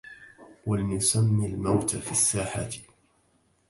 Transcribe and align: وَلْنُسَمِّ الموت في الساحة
وَلْنُسَمِّ 0.65 1.45
الموت 1.45 1.95
في 1.95 2.11
الساحة 2.11 2.69